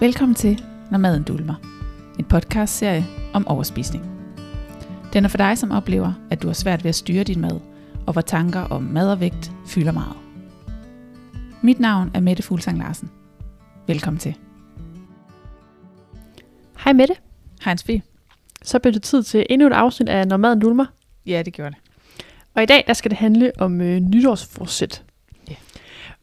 [0.00, 1.54] Velkommen til Når maden dulmer.
[2.18, 4.04] En podcastserie om overspisning.
[5.12, 7.60] Den er for dig, som oplever, at du har svært ved at styre din mad,
[8.06, 10.16] og hvor tanker om mad og vægt fylder meget.
[11.62, 13.10] Mit navn er Mette Fuglsang Larsen.
[13.86, 14.36] Velkommen til.
[16.84, 17.14] Hej Mette.
[17.64, 18.02] Hej Ansvi.
[18.62, 20.86] Så blev det tid til endnu et afsnit af Når maden dulmer.
[21.26, 21.78] Ja, det gjorde det.
[22.54, 25.04] Og i dag der skal det handle om øh, nytårsforsæt.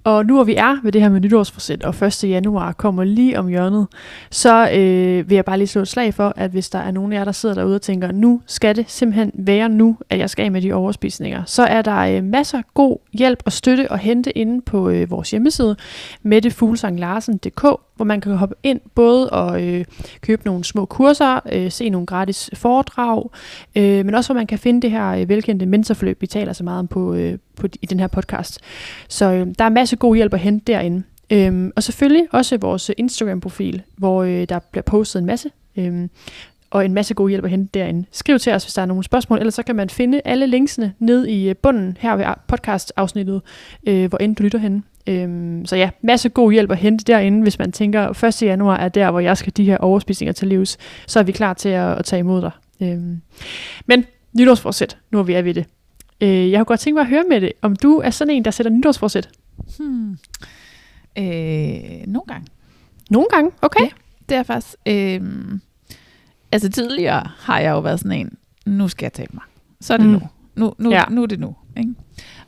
[0.08, 2.24] Og nu hvor vi er ved det her med nytårsforsæt, og 1.
[2.24, 3.88] januar kommer lige om hjørnet,
[4.32, 7.14] så øh, vil jeg bare lige slå et slag for, at hvis der er nogen
[7.14, 10.30] af jer, der sidder derude og tænker, nu skal det simpelthen være nu, at jeg
[10.30, 13.92] skal af med de overspisninger, så er der øh, masser af god hjælp og støtte
[13.92, 15.76] at hente inde på øh, vores hjemmeside,
[16.24, 17.66] mettefuglsanglarsen.dk,
[17.98, 19.86] hvor man kan hoppe ind både og øh,
[20.22, 23.30] købe nogle små kurser, øh, se nogle gratis foredrag,
[23.76, 26.64] øh, men også hvor man kan finde det her øh, velkendte mentorforløb, vi taler så
[26.64, 28.59] meget om på, øh, på, i den her podcast.
[29.09, 31.03] Så øh, der er masser god hjælp at hente derinde.
[31.30, 36.09] Øhm, og selvfølgelig også vores Instagram-profil, hvor øh, der bliver postet en masse, øhm,
[36.70, 38.06] og en masse god hjælp at hente derinde.
[38.12, 40.94] Skriv til os, hvis der er nogle spørgsmål, ellers så kan man finde alle linksene
[41.00, 43.42] ned i øh, bunden her ved podcast-afsnittet,
[43.88, 44.84] øh, hvor end du lytter hen.
[45.08, 48.41] Øhm, så ja, masse god hjælp at hente derinde, hvis man tænker, 1.
[48.41, 50.77] januar er der, hvor jeg skal de her overspisninger til livs,
[51.08, 52.52] så er vi klar til at, at tage imod dig.
[52.81, 53.22] Øhm,
[53.85, 55.66] men nytårsforsæt, nu er vi er ved det.
[56.22, 58.45] Øh, jeg har godt tænkt mig at høre med det, om du er sådan en,
[58.45, 59.30] der sætter nytårsforsæt.
[59.80, 60.11] Hmm.
[61.17, 61.25] Øh,
[62.08, 62.47] nogle gange.
[63.09, 63.83] Nogle gange, okay.
[63.83, 63.89] Ja.
[64.30, 64.75] Det er faktisk...
[64.85, 65.22] Øh,
[66.52, 68.31] altså tidligere har jeg jo været sådan en,
[68.66, 69.44] nu skal jeg tabe mig.
[69.81, 70.11] Så er det Mm.
[70.11, 70.22] nu.
[70.55, 71.03] Nu, nu, ja.
[71.09, 71.55] nu er det nu.
[71.78, 71.94] Ikke?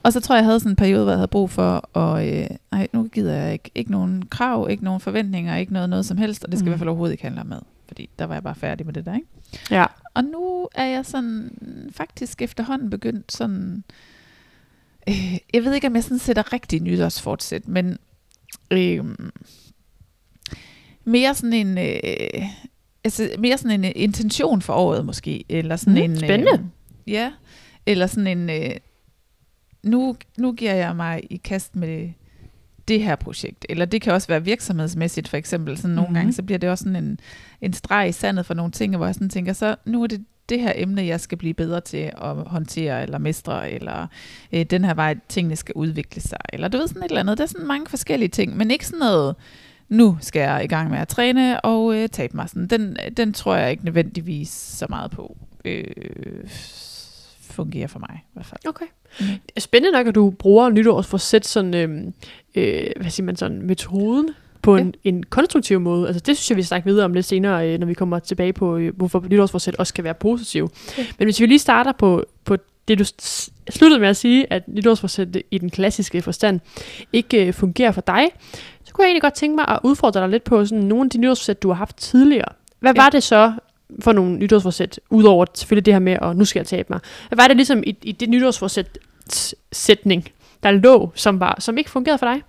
[0.03, 2.27] Og så tror jeg, jeg havde sådan en periode, hvor jeg havde brug for, og
[2.27, 6.05] øh, nej, nu gider jeg ikke, ikke nogen krav, ikke nogen forventninger, ikke noget, noget
[6.05, 6.67] som helst, og det skal Mm.
[6.67, 6.69] mm.
[6.69, 8.93] i hvert fald overhovedet ikke handle om mad, fordi der var jeg bare færdig med
[8.93, 9.27] det der, ikke?
[9.71, 9.85] Ja.
[10.13, 11.51] Og nu er jeg sådan
[11.91, 13.83] faktisk efterhånden begyndt sådan...
[15.09, 17.97] Øh, jeg ved ikke, om jeg sådan sætter rigtig nytårsfortsæt, men
[18.71, 19.05] øh,
[21.05, 21.77] mere sådan en...
[21.77, 22.43] Øh,
[23.03, 25.43] altså mere sådan en øh, intention for året måske.
[25.49, 26.17] Eller sådan Mm, en...
[26.17, 26.51] spændende.
[27.07, 27.31] Øh, ja,
[27.85, 28.49] eller sådan en...
[28.49, 28.71] Øh,
[29.83, 32.09] nu, nu giver jeg mig i kast med
[32.87, 33.65] det her projekt.
[33.69, 35.77] Eller det kan også være virksomhedsmæssigt for eksempel.
[35.77, 36.13] Sådan nogle Mhm.
[36.15, 37.19] gange, så bliver det også sådan en,
[37.61, 40.25] en streg i sandet for nogle ting, hvor jeg sådan tænker, så nu er det
[40.49, 44.07] det her emne, jeg skal blive bedre til at håndtere eller mestre, eller
[44.51, 47.37] øh, den her vej, tingene skal udvikle sig, eller du ved sådan et eller andet.
[47.37, 49.35] Der er sådan mange forskellige ting, men ikke sådan noget,
[49.89, 52.49] nu skal jeg i gang med at træne og øh, tabe mig.
[52.49, 55.83] Sådan, den, den tror jeg ikke nødvendigvis så meget på øh,
[57.63, 58.59] fungerer for mig i hvert fald.
[58.67, 58.85] Okay.
[59.19, 59.25] Mm.
[59.57, 62.13] Spændende nok, at du bruger nytårsforsæt sådan, øhm,
[62.55, 64.29] øh, hvad siger man sådan, metoden
[64.61, 66.07] på en, en konstruktiv måde.
[66.07, 68.19] Altså det synes jeg, vi skal snakke videre om lidt senere, øh, når vi kommer
[68.19, 70.71] tilbage på, øh, hvorfor nytårsforsæt også kan være positiv.
[70.97, 71.05] Ja.
[71.19, 73.05] Men hvis vi lige starter på, på det, du
[73.69, 76.59] sluttede med at sige, at nytårsforsæt i den klassiske forstand
[77.13, 78.25] ikke øh, fungerer for dig,
[78.83, 81.09] så kunne jeg egentlig godt tænke mig at udfordre dig lidt på sådan, nogle af
[81.09, 82.51] de nytårsforsæt, du har haft tidligere.
[82.79, 83.01] Hvad Ja.
[83.01, 83.53] var det så
[84.01, 86.99] for nogle nytårsforsæt, udover selvfølgelig det her med, at nu skal jeg tabe mig?
[87.27, 88.97] Hvad var det ligesom i, i det nytårsforsæt
[89.71, 90.27] sætning,
[90.63, 92.41] der lå, som, var, som ikke fungerede for dig?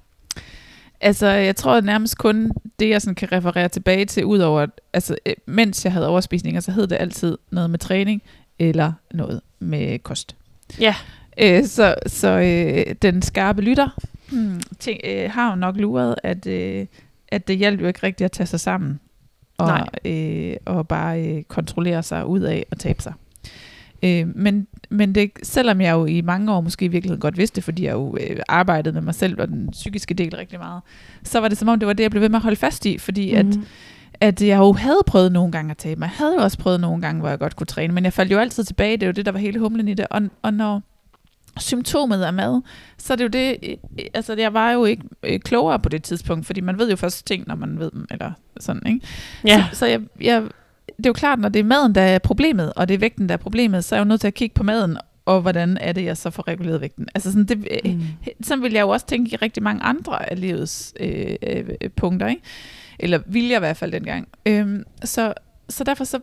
[1.00, 5.16] Altså, jeg tror nærmest kun det, jeg sådan kan referere tilbage til, udover, at- altså,
[5.26, 8.22] øh, mens jeg havde overspisninger, så hed det altid noget med træning,
[8.58, 10.36] eller noget med kost.
[10.80, 10.94] Ja.
[11.38, 13.88] Øh, så så øh, den skarpe lytter
[14.32, 16.86] hmm, ting, øh, har jo nok luret, at, øh,
[17.28, 19.00] at det hjælper jo ikke rigtigt at tage sig sammen,
[19.60, 19.88] og, Nej.
[20.04, 23.12] øh, og bare øh, kontrollere sig ud af og tabe sig.
[24.02, 27.62] Øh, men men det, selvom jeg jo i mange år måske i virkeligheden godt vidste,
[27.62, 30.82] fordi jeg jo øh, arbejdede med mig selv og den psykiske del rigtig meget,
[31.24, 32.86] så var det som om, det var det, jeg blev ved med at holde fast
[32.86, 33.64] i, fordi at, Mhm.
[34.20, 36.06] at jeg jo havde prøvet nogle gange at tabe mig.
[36.06, 38.32] Jeg havde jo også prøvet nogle gange, hvor jeg godt kunne træne, men jeg faldt
[38.32, 38.92] jo altid tilbage.
[38.96, 40.06] Det er jo det, der var hele humlen i det.
[40.10, 40.82] Og, og når
[41.60, 42.62] symptomet er mad,
[42.98, 43.76] så er det jo det, øh,
[44.14, 47.26] altså jeg var jo ikke øh, klogere på det tidspunkt, fordi man ved jo først
[47.26, 49.06] ting, når man ved dem, eller sådan, ikke?
[49.44, 49.64] Ja.
[49.72, 50.42] Så, så jeg, jeg,
[50.96, 53.28] det er jo klart, når det er maden, der er problemet, og det er vægten,
[53.28, 55.78] der er problemet, så er jeg jo nødt til at kigge på maden, og hvordan
[55.80, 57.08] er det, jeg så får reguleret vægten.
[57.14, 57.84] Altså sådan, det.
[57.84, 58.00] Mm.
[58.42, 61.64] sådan vil jeg jo også tænke i rigtig mange andre af livets øh, øh,
[61.96, 62.42] punkter, ikke?
[62.98, 64.28] Eller vil jeg i hvert fald dengang.
[64.46, 65.34] Øhm, så,
[65.68, 66.20] så derfor så,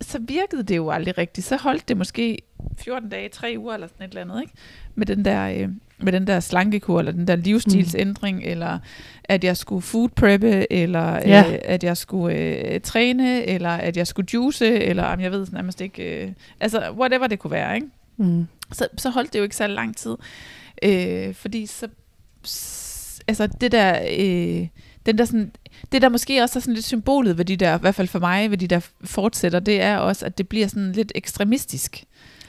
[0.00, 1.46] så virkede det jo aldrig rigtigt.
[1.46, 2.38] Så holdt det måske
[2.78, 4.52] 14 dage, 3 uger eller sådan et eller andet, ikke?
[4.94, 8.42] Med den der, øh, med den der slankekur, eller den der livsstilsændring, mm.
[8.44, 8.78] eller
[9.24, 11.44] at jeg skulle food preppe, eller øh, Ja.
[11.64, 15.80] at jeg skulle øh, træne, eller at jeg skulle juice, eller om jeg ved nærmest
[15.80, 17.86] ikke, øh, altså whatever det kunne være, ikke?
[18.16, 18.46] Mm.
[18.72, 20.16] så, så holdt det jo ikke så lang tid.
[20.82, 21.88] Øh, fordi så,
[23.28, 24.66] altså det der, øh,
[25.06, 25.52] den der sådan,
[25.92, 28.18] det der måske også er sådan lidt symbolet ved de der, i hvert fald for
[28.18, 32.04] mig, ved de der fortsætter, det er også, at det bliver sådan lidt ekstremistisk.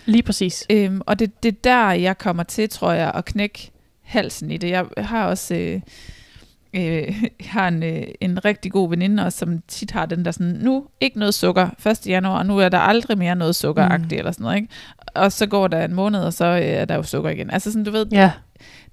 [0.06, 0.66] Lige præcis.
[0.70, 3.72] Øhm, og det, det er der, jeg kommer til, tror jeg, at knække
[4.02, 4.70] halsen i det.
[4.70, 5.82] Jeg har også, øh,
[6.74, 10.54] øh, har en, øh, en rigtig god veninde også, som tit har den der sådan,
[10.62, 12.08] nu ikke noget sukker, 1.
[12.08, 14.18] januar, nu er der aldrig mere noget sukkeragtigt mm.
[14.18, 14.68] eller sådan noget, ikke?
[15.16, 17.50] Og så går der en måned, og så øh, er der jo sukker igen.
[17.52, 18.32] Altså sådan, du ved, Ja.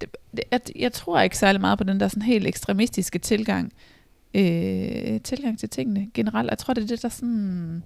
[0.00, 3.72] det, det, jeg, jeg tror ikke særlig meget på den der sådan helt ekstremistiske tilgang,
[4.34, 6.50] øh, tilgang til tingene generelt.
[6.50, 7.82] Jeg tror, det er det, der sådan...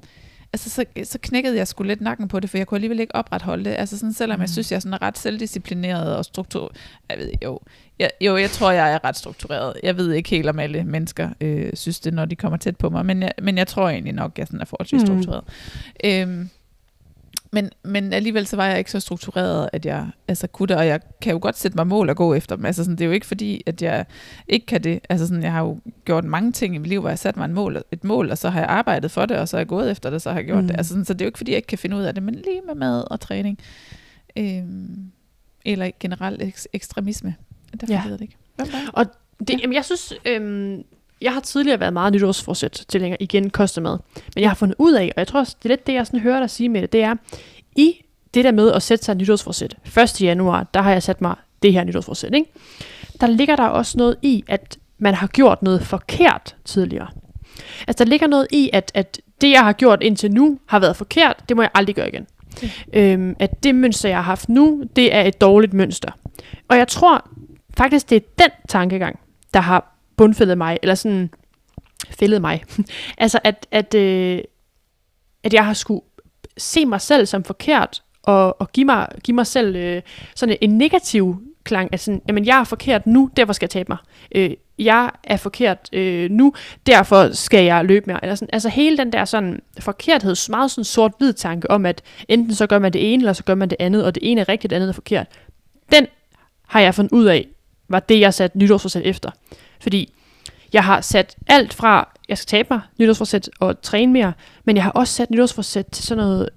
[0.53, 3.15] Altså, så, så knækkede jeg sgu lidt nakken på det, for jeg kunne alligevel ikke
[3.15, 3.71] opretholde det.
[3.79, 4.41] Altså, sådan, selvom mm.
[4.41, 6.73] jeg synes, jeg er sådan ret selvdisciplineret og struktur...
[7.11, 7.61] Jeg ved jo,
[7.99, 9.75] jeg, jo, jeg tror, jeg er ret struktureret.
[9.83, 12.89] Jeg ved ikke helt, om alle mennesker øh, synes det, når de kommer tæt på
[12.91, 15.07] mig, men jeg, men jeg tror egentlig nok, jeg sådan er forholdsvis Mm.
[15.07, 15.45] struktureret.
[16.05, 16.51] Øhm,
[17.53, 20.87] men, men alligevel så var jeg ikke så struktureret, at jeg altså, kunne det, og
[20.87, 22.65] jeg kan jo godt sætte mig mål og gå efter dem.
[22.65, 24.07] Altså, sådan, det er jo ikke fordi, at jeg
[24.49, 25.01] ikke kan det.
[25.09, 27.37] Altså, sådan, jeg har jo gjort mange ting i mit liv, hvor jeg har sat
[27.37, 29.59] mig en mål, et mål, og så har jeg arbejdet for det, og så er
[29.59, 30.69] jeg gået efter det, så har jeg gjort Mm.
[30.69, 30.77] det.
[30.79, 32.23] Altså, sådan, så det er jo ikke fordi, jeg ikke kan finde ud af det,
[32.23, 33.59] men lige med mad og træning.
[34.37, 35.11] Øhm,
[35.65, 37.35] eller generelt ek- ekstremisme.
[37.81, 37.99] Derfor Ja.
[37.99, 38.03] ja.
[38.03, 38.37] ved jeg det ikke.
[38.97, 39.07] Dig?
[39.49, 40.83] Det, jamen, jeg synes, øhm,
[41.21, 43.99] jeg har tidligere været meget nytårsforsæt til længere igen koste mad.
[44.35, 46.07] Men jeg har fundet ud af, og jeg tror også, det er lidt det, jeg
[46.07, 47.15] sådan hører dig sige med det, det er,
[47.77, 48.05] i
[48.35, 49.77] det der med at sætte sig nytårsforsæt.
[49.99, 50.23] 1.
[50.23, 52.51] januar, der har jeg sat mig det her nytårsforsæt, ikke?
[53.21, 57.09] Der ligger der også noget i, at man har gjort noget forkert tidligere.
[57.89, 60.97] Altså, der ligger noget i, at, at det, jeg har gjort indtil nu, har været
[60.97, 61.45] forkert.
[61.49, 62.27] Det må jeg aldrig gøre igen.
[62.93, 63.01] Ja.
[63.01, 66.11] Øhm, at det mønster, jeg har haft nu, det er et dårligt mønster.
[66.69, 67.29] Og jeg tror
[67.77, 69.19] faktisk, det er den tankegang,
[69.55, 71.31] der har bundfældet mig, eller sådan
[72.11, 72.65] fældet mig.
[73.19, 74.41] altså, at, at, øh,
[75.45, 76.03] at jeg har skulle
[76.59, 80.03] se mig selv som forkert, og, og give, mig, give mig selv øh,
[80.35, 83.89] sådan en negativ klang, at sådan, jamen jeg er forkert nu, derfor skal jeg tabe
[83.89, 83.99] mig.
[84.35, 86.53] Øh, jeg er forkert øh, nu,
[86.87, 88.25] derfor skal jeg løbe mere.
[88.25, 92.55] Eller sådan, altså hele den der sådan forkerthed, meget sådan sort-hvid tanke om, at enten
[92.55, 94.49] så gør man det ene, eller så gør man det andet, og det ene er
[94.49, 95.27] rigtigt, det andet er forkert.
[95.93, 96.07] Den
[96.67, 97.49] har jeg fundet ud af,
[97.89, 99.31] var det, jeg satte nytårsforsæt efter.
[99.81, 100.13] Fordi
[100.73, 104.33] jeg har sat alt fra, jeg skal tabe mig, nytårsforsæt og træne mere,
[104.65, 106.49] men jeg har også sat nytårsforsæt til sådan noget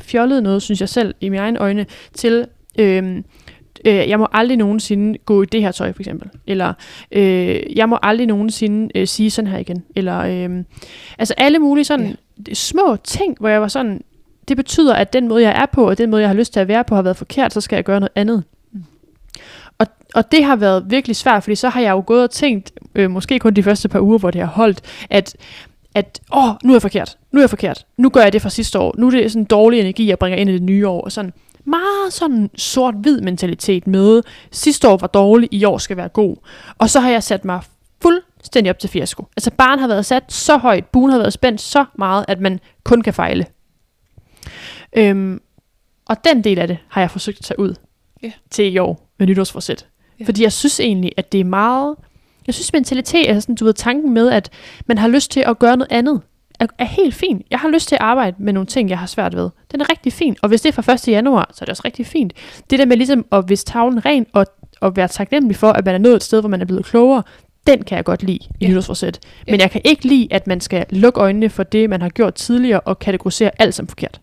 [0.00, 2.46] fjollet noget, synes jeg selv, i mine egne øjne, til,
[2.78, 3.24] øhm,
[3.84, 6.30] øh, jeg må aldrig nogensinde gå i det her tøj, for eksempel.
[6.46, 6.72] Eller,
[7.12, 9.84] øh, jeg må aldrig nogensinde øh, sige sådan her igen.
[9.96, 10.64] Eller, øh,
[11.18, 12.16] altså alle mulige sådan
[12.48, 12.54] ja.
[12.54, 14.00] små ting, hvor jeg var sådan,
[14.48, 16.60] det betyder, at den måde, jeg er på, og den måde, jeg har lyst til
[16.60, 18.44] at være på, har været forkert, så skal jeg gøre noget andet.
[20.14, 23.10] Og, det har været virkelig svært, fordi så har jeg jo gået og tænkt, øh,
[23.10, 24.80] måske kun de første par uger, hvor det har holdt,
[25.10, 25.36] at
[25.94, 28.50] at åh, nu er jeg forkert, nu er jeg forkert, nu gør jeg det fra
[28.50, 31.00] sidste år, nu er det sådan dårlig energi, jeg bringer ind i det nye år,
[31.00, 31.32] og sådan
[31.64, 36.36] meget sådan sort-hvid mentalitet med, sidste år var dårlig, i år skal være god.
[36.78, 37.60] Og så har jeg sat mig
[38.02, 39.26] fuldstændig op til fiasko.
[39.36, 42.60] Altså barn har været sat så højt, buen har været spændt så meget, at man
[42.84, 43.46] kun kan fejle.
[44.96, 45.40] Øhm,
[46.08, 47.74] og den del af det har jeg forsøgt at tage ud
[48.22, 48.32] Ja.
[48.50, 49.86] til i år med nytårsforsæt.
[50.22, 50.26] Ja.
[50.28, 51.96] Fordi jeg synes egentlig, at det er meget...
[52.46, 54.50] Jeg synes mentalitet, altså sådan, du ved, tanken med, at
[54.86, 56.20] man har lyst til at gøre noget andet,
[56.60, 57.42] er, er helt fint.
[57.50, 59.50] Jeg har lyst til at arbejde med nogle ting, jeg har svært ved.
[59.72, 60.36] Den er rigtig fin.
[60.42, 61.08] Og hvis det er fra 1.
[61.08, 62.32] januar, så er det også rigtig fint.
[62.70, 64.46] Det der med ligesom at vise tavlen ren og,
[64.80, 67.22] og være taknemmelig for, at man er nået et sted, hvor man er blevet klogere,
[67.66, 68.68] den kan jeg godt lide i Ja.
[68.68, 69.18] nytårsforsæt.
[69.46, 69.60] Men Ja.
[69.62, 72.80] jeg kan ikke lide, at man skal lukke øjnene for det, man har gjort tidligere,
[72.80, 74.20] og kategorisere alt som forkert.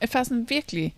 [0.00, 0.94] er faktisk en virkelig,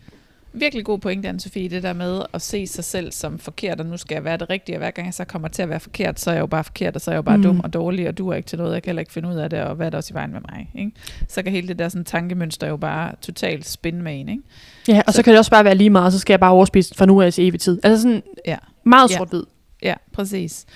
[0.58, 3.86] virkelig god pointe, anne Sofie, det der med at se sig selv som forkert, og
[3.86, 5.80] nu skal jeg være det rigtige, og hver gang jeg så kommer til at være
[5.80, 7.42] forkert, så er jeg jo bare forkert, og så er jeg jo bare Mm.
[7.42, 9.34] dum og dårlig, og du er ikke til noget, jeg kan heller ikke finde ud
[9.34, 10.70] af det, og hvad er der også i vejen med mig.
[10.74, 10.92] Ikke?
[11.28, 14.28] Så kan hele det der sådan, tankemønster jo bare totalt spinde med en.
[14.28, 14.42] Ikke?
[14.88, 16.52] Ja, og så, Så- kan det også bare være lige meget, så skal jeg bare
[16.52, 17.80] overspise fra nu af til evig tid.
[17.84, 18.56] Altså sådan Ja.
[18.84, 19.16] meget Ja.
[19.16, 19.42] sort-hvid.
[19.82, 20.66] Ja, præcis.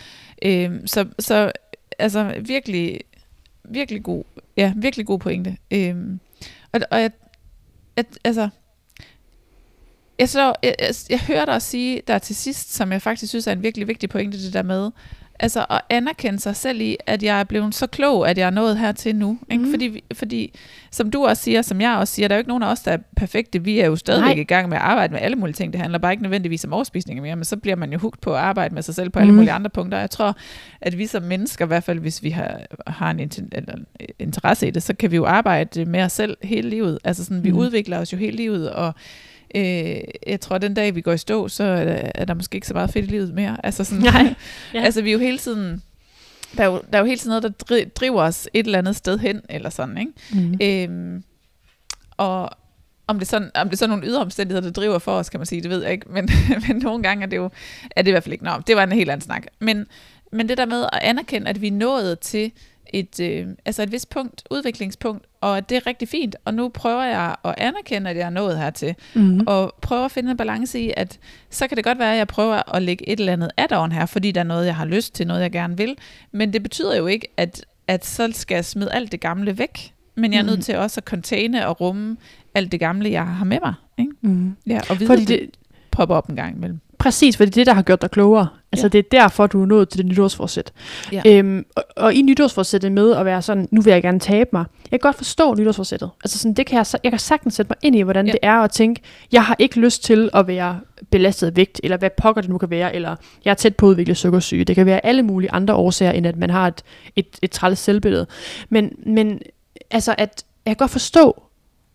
[0.45, 1.52] Øhm, så, så
[1.99, 3.00] altså virkelig,
[3.64, 4.25] virkelig god,
[4.57, 5.57] ja, virkelig god pointe.
[5.71, 6.21] Øhm,
[6.73, 7.11] og, og jeg,
[7.97, 8.49] at, altså,
[10.21, 13.47] jeg, så, jeg, jeg, jeg hører dig sige der til sidst, som jeg faktisk synes
[13.47, 14.91] er en virkelig vigtig pointe, det der med,
[15.43, 18.50] altså at anerkende sig selv i, at jeg er blevet så klog, at jeg er
[18.50, 19.39] nået hertil nu.
[19.50, 19.62] Ikke?
[19.65, 19.73] Mhm.
[19.73, 20.53] Fordi, fordi,
[20.91, 22.81] som du også siger, som jeg også siger, der er jo ikke nogen af os,
[22.81, 23.65] der er perfekte.
[23.65, 24.41] Vi er jo stadigvæk Nej.
[24.41, 25.73] i gang med at arbejde med alle mulige ting.
[25.73, 28.33] Det handler bare ikke nødvendigvis om overspisning mere, men så bliver man jo hugt på
[28.35, 29.37] at arbejde med sig selv på alle Mhm.
[29.37, 29.99] mulige andre punkter.
[29.99, 30.37] Jeg tror,
[30.81, 33.21] at vi som mennesker, i hvert fald hvis vi har, har en
[33.53, 33.75] eller
[34.19, 36.99] interesse i det, så kan vi jo arbejde med os selv hele livet.
[37.05, 37.59] Altså sådan, vi Mhm.
[37.59, 38.95] udvikler os jo hele livet, og
[39.54, 42.35] øh, jeg tror, at den dag, vi går i stå, så er der, er der
[42.35, 43.57] måske ikke så meget fedt i livet mere.
[43.66, 44.35] Altså, sådan, Nej.
[44.75, 44.80] Ja.
[44.80, 45.83] altså vi er jo hele tiden...
[46.57, 48.78] Der er, jo, der er jo hele tiden noget, der dri- driver os et eller
[48.78, 50.12] andet sted hen, eller sådan, ikke?
[50.33, 50.59] Mm.
[50.62, 51.25] Øhm,
[52.16, 52.50] og
[53.07, 55.40] om det, sådan, om det er sådan nogle ydre omstændigheder, der driver for os, kan
[55.40, 56.07] man sige, det ved jeg ikke.
[56.12, 56.28] Men,
[56.69, 57.50] men nogle gange er det jo,
[57.97, 58.45] er det i hvert fald ikke.
[58.45, 59.47] Nå, det var en helt anden snak.
[59.59, 59.87] Men,
[60.33, 62.52] men det der med at anerkende, at vi nået til
[62.92, 67.02] et, øh, altså et vist punkt, udviklingspunkt, og det er rigtig fint, og nu prøver
[67.04, 69.40] jeg at anerkende, at jeg er nået hertil, Mm.
[69.47, 71.18] og prøver at finde en balance i, at
[71.50, 74.06] så kan det godt være, at jeg prøver at lægge et eller andet add-on her,
[74.06, 75.97] fordi der er noget, jeg har lyst til, noget jeg gerne vil,
[76.32, 79.94] men det betyder jo ikke, at, at så skal jeg smide alt det gamle væk,
[80.14, 80.62] men jeg er nødt Mhm.
[80.62, 82.16] til også at containe og rumme
[82.54, 84.12] alt det gamle, jeg har med mig, ikke?
[84.20, 84.56] Mm.
[84.66, 85.50] Ja, og vide, Fordi det,
[85.90, 86.80] popper op en gang imellem.
[87.00, 88.49] Præcis, for det er det, der har gjort dig klogere.
[88.73, 88.88] Altså, Ja.
[88.88, 90.73] det er derfor, du er nået til det nytårsforsæt.
[91.12, 91.23] Ja.
[91.26, 94.64] Øhm, og, og i nytårsforsættet med at være sådan, nu vil jeg gerne tabe mig.
[94.90, 96.11] Jeg kan godt forstå nytårsforsættet.
[96.25, 98.33] Altså, sådan, det kan jeg, jeg kan sagtens sætte mig ind i, hvordan ja.
[98.33, 99.00] det er at tænke,
[99.33, 100.80] jeg har ikke lyst til at være
[101.11, 103.87] belastet af vægt, eller hvad pokker det nu kan være, eller jeg er tæt på
[103.87, 104.64] at udvikle sukkersyge.
[104.64, 106.83] Det kan være alle mulige andre årsager, end at man har et,
[107.16, 108.26] et, et træls selvbillede.
[108.69, 109.40] Men, men
[109.90, 111.42] altså, at jeg kan godt forstå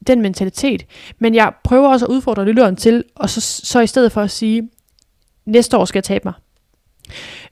[0.08, 0.86] den mentalitet,
[1.20, 4.32] men jeg prøver også at udfordre lytteren til, og så, så i stedet for at
[4.32, 4.70] sige,
[5.46, 6.34] næste år skal jeg tabe mig.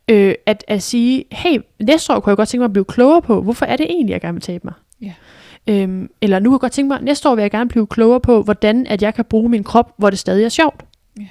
[0.07, 3.21] Øh, at, at sige, hey, næste år kunne jeg godt tænke mig at blive klogere
[3.21, 4.73] på, hvorfor er det egentlig, jeg gerne vil tabe mig?
[5.01, 5.13] Ja.
[5.67, 8.19] Øhm, eller nu kunne jeg godt tænke mig, næste år vil jeg gerne blive klogere
[8.19, 10.83] på, hvordan at jeg kan bruge min krop, hvor det stadig er sjovt.
[11.19, 11.25] Ja.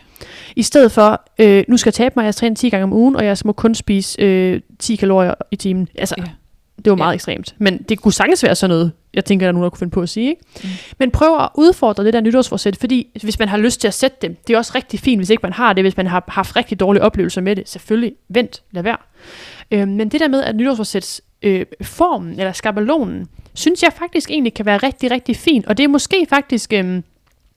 [0.57, 3.17] I stedet for, øh, nu skal jeg tabe mig, jeg træner 10 gange om ugen,
[3.17, 5.89] og jeg må kun spise øh, 10 kalorier i timen.
[5.99, 6.25] Altså, Ja.
[6.85, 7.15] det var meget Ja.
[7.15, 7.55] ekstremt.
[7.59, 9.91] Men det kunne sagtens være sådan noget, jeg tænker, der er nogen, der kunne finde
[9.91, 10.29] på at sige.
[10.29, 10.43] Ikke?
[10.63, 10.69] Mm.
[10.99, 14.17] Men prøv at udfordre det der nytårsforsæt, fordi hvis man har lyst til at sætte
[14.23, 16.57] dem, det er også rigtig fint, hvis ikke man har det, hvis man har haft
[16.57, 17.69] rigtig dårlige oplevelser med det.
[17.69, 18.97] Selvfølgelig, vent, lad være.
[19.71, 24.55] Øh, men det der med, at nytårsforsæts øh, formen, eller skabelonen, synes jeg faktisk egentlig
[24.55, 25.67] kan være rigtig, rigtig fint.
[25.67, 27.03] Og det er måske faktisk, øh, i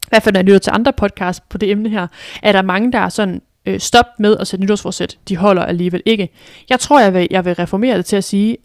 [0.09, 2.07] hvert fald når jeg lytter til andre podcasts på det emne her,
[2.43, 6.01] er der mange, der er sådan, øh, stop med at sætte nytårsforsæt, de holder alligevel
[6.05, 6.29] ikke.
[6.69, 8.57] Jeg tror, jeg vil, jeg vil reformere det til at sige,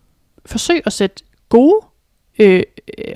[0.47, 1.81] forsøg at sætte gode,
[2.41, 2.63] øh,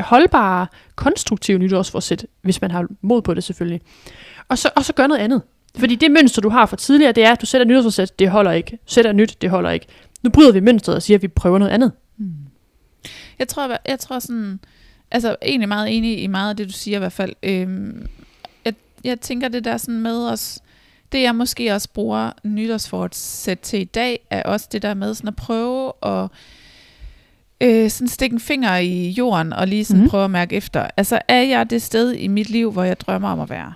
[0.01, 3.81] holdbare, konstruktive nytårsforsæt, hvis man har mod på det selvfølgelig.
[4.49, 5.43] Og så, og så gør noget andet.
[5.79, 8.53] Fordi det mønster, du har fra tidligere, det er, at du sætter nytårsforsæt, det holder
[8.53, 8.79] ikke.
[8.87, 9.87] Sætter nyt, det holder ikke.
[10.23, 11.93] Nu bryder vi mønstret og siger, at vi prøver noget andet.
[12.17, 12.33] Hmm.
[13.39, 14.61] Jeg tror, jeg tror sådan,
[15.11, 17.33] altså egentlig meget enig i meget af det, du siger i hvert fald.
[17.43, 18.07] Øhm,
[18.65, 20.61] jeg, jeg tænker det der sådan med os,
[21.13, 25.29] det jeg måske også bruger nytårsforsæt til i dag, er også det der med sådan
[25.29, 26.29] at prøve at
[27.61, 30.09] øh, sådan stikke en finger i jorden og lige sådan mm.
[30.09, 30.89] prøve at mærke efter.
[30.97, 33.73] Altså er jeg det sted i mit liv, hvor jeg drømmer om at være?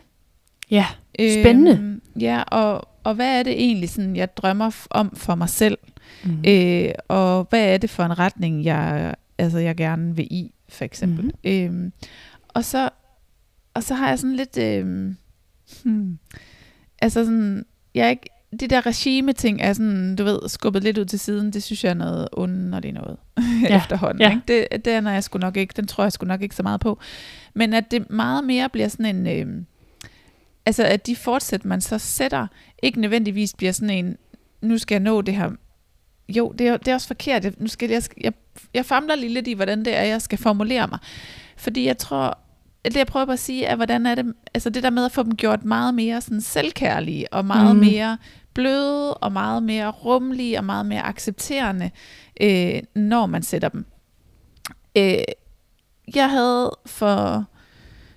[0.70, 1.70] Ja, Spændende.
[1.70, 5.78] Øhm, ja, og, og hvad er det egentlig, sådan, jeg drømmer om for mig selv?
[6.24, 6.44] mm.
[6.48, 10.84] Øh, og hvad er det for en retning, jeg, altså, jeg gerne vil i, for
[10.84, 11.24] eksempel.
[11.24, 11.50] Mm-hmm.
[11.52, 11.92] Øhm,
[12.48, 12.90] og, så,
[13.74, 14.58] og så har jeg sådan lidt...
[14.58, 15.16] Øhm,
[15.84, 16.18] hmm,
[17.02, 17.66] altså sådan...
[17.94, 21.52] Jeg er ikke, det der regime-ting er sådan, du ved, skubbet lidt ud til siden.
[21.52, 23.16] Det synes jeg er noget underligt noget
[23.68, 24.20] Ja, efterhånden.
[24.20, 24.30] ja.
[24.30, 24.42] Ikke?
[24.48, 26.80] Det, det er jeg sgu nok ikke, den tror jeg sgu nok ikke så meget
[26.80, 26.98] på.
[27.54, 29.26] Men at det meget mere bliver sådan en...
[29.26, 29.66] Øhm,
[30.66, 32.46] altså at de fortsæt, man så sætter,
[32.82, 34.16] ikke nødvendigvis bliver sådan en,
[34.60, 35.50] nu skal jeg nå det her
[36.28, 37.44] jo, det er, det er også forkert.
[37.44, 38.32] Jeg, nu skal jeg, jeg,
[38.74, 40.98] jeg famler lige lidt i, hvordan det er, jeg skal formulere mig.
[41.56, 42.38] Fordi jeg tror,
[42.88, 45.12] det jeg prøver på at sige, er, hvordan er det, altså det der med at
[45.12, 47.80] få dem gjort meget mere sådan selvkærlige, og meget Mm.
[47.82, 48.18] mere
[48.54, 51.90] bløde, og meget mere rummelige, og meget mere accepterende,
[52.40, 53.84] øh, når man sætter dem.
[54.96, 55.14] Øh,
[56.14, 57.44] jeg havde for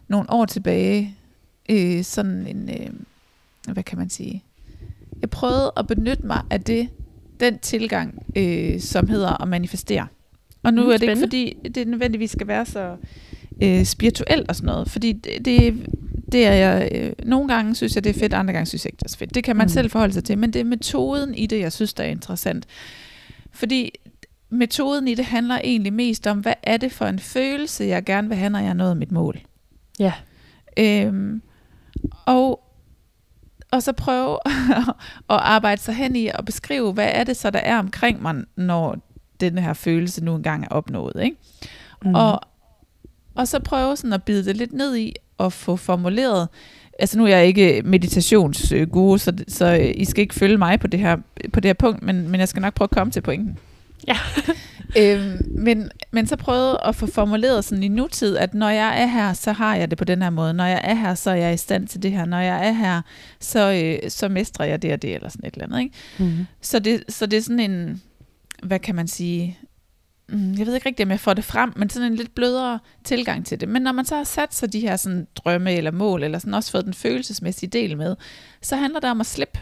[0.07, 1.17] nogle år tilbage
[1.69, 2.89] øh, sådan en, øh,
[3.73, 4.43] hvad kan man sige,
[5.21, 6.89] jeg prøvede at benytte mig af det,
[7.39, 10.07] den tilgang, øh, som hedder at manifestere.
[10.63, 11.27] Og nu Mm, er det ikke spændende.
[11.27, 12.97] fordi, det nødvendigvis skal være så
[13.61, 15.85] øh, spirituelt og sådan noget, fordi det, det,
[16.31, 18.89] det er jeg, øh, nogle gange synes jeg, det er fedt, andre gange synes jeg
[18.93, 19.35] ikke, det er så fedt.
[19.35, 19.69] Det kan man Mm.
[19.69, 22.65] selv forholde sig til, men det er metoden i det, jeg synes, der er interessant.
[23.51, 23.91] Fordi
[24.49, 28.27] metoden i det handler egentlig mest om, hvad er det for en følelse, jeg gerne
[28.27, 29.39] vil have, når jeg har nået mit mål.
[29.99, 30.13] Ja.
[30.79, 31.41] Øhm,
[32.25, 32.63] og,
[33.71, 34.37] og så prøve
[35.29, 38.35] at arbejde sig hen i og beskrive, hvad er det så, der er omkring mig,
[38.55, 38.97] når
[39.39, 41.23] den her følelse nu engang er opnået.
[41.23, 41.37] Ikke?
[42.05, 42.15] Mm.
[42.15, 42.41] Og,
[43.41, 46.47] og så prøve sådan at bide det lidt ned i og få formuleret,
[46.99, 50.99] altså nu er jeg ikke meditationsguru, så, så I skal ikke følge mig på det
[50.99, 51.17] her,
[51.53, 53.57] på det her punkt, men, men jeg skal nok prøve at komme til pointen.
[54.07, 54.17] Ja.
[54.99, 59.05] øhm, men, men så prøvede at få formuleret sådan i nutid, at når jeg er
[59.05, 60.53] her, så har jeg det på den her måde.
[60.53, 62.25] Når jeg er her, så er jeg i stand til det her.
[62.25, 63.01] Når jeg er her,
[63.39, 65.79] så, øh, så mestrer jeg det og det, eller sådan et eller andet.
[65.79, 65.95] Ikke?
[66.19, 66.45] mm.
[66.61, 68.01] Så, det, så det er sådan en,
[68.63, 69.57] hvad kan man sige,
[70.31, 73.45] jeg ved ikke rigtig, om jeg får det frem, men sådan en lidt blødere tilgang
[73.45, 73.69] til det.
[73.69, 76.53] Men når man så har sat sig de her sådan, drømme eller mål, eller sådan
[76.53, 78.15] også fået den følelsesmæssige del med,
[78.61, 79.59] så handler det om at slippe.